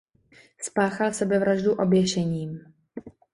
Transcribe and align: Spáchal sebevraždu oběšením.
Spáchal 0.61 1.13
sebevraždu 1.13 1.75
oběšením. 1.81 2.59